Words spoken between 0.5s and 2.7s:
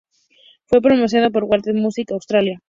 Fue promocionado por Warner Music Australia.